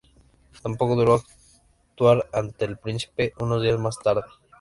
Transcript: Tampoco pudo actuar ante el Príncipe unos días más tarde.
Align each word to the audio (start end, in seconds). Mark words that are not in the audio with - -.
Tampoco 0.63 0.95
pudo 0.95 1.21
actuar 1.91 2.27
ante 2.33 2.65
el 2.65 2.75
Príncipe 2.79 3.33
unos 3.39 3.61
días 3.61 3.77
más 3.77 3.99
tarde. 3.99 4.23